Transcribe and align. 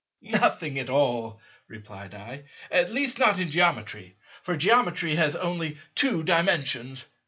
"Nothing 0.23 0.79
at 0.79 0.89
all," 0.89 1.39
replied 1.67 2.15
I, 2.15 2.37
"not 2.37 2.45
at 2.71 2.91
least 2.91 3.19
in 3.19 3.51
Geometry; 3.51 4.15
for 4.41 4.57
Geometry 4.57 5.13
has 5.13 5.35
only 5.35 5.77
Two 5.93 6.23
Dimensions." 6.23 7.05